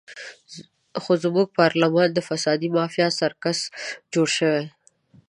خو 1.01 1.11
زموږ 1.23 1.47
پارلمان 1.59 2.09
د 2.13 2.19
فسادي 2.27 2.69
مافیا 2.77 3.07
سرکس 3.19 3.59
جوړ 4.13 4.27
شوی. 4.37 4.63